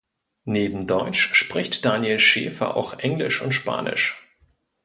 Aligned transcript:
Neben 0.45 0.87
Deutsch 0.87 1.35
spricht 1.35 1.85
Daniel 1.85 2.17
Schäfer 2.17 2.75
auch 2.75 2.97
Englisch 2.97 3.43
und 3.43 3.51
Spanisch. 3.51 4.27